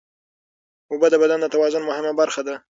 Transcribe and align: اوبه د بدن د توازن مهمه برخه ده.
اوبه 0.91 1.07
د 1.11 1.15
بدن 1.21 1.39
د 1.41 1.47
توازن 1.53 1.81
مهمه 1.89 2.11
برخه 2.21 2.41
ده. 2.47 2.55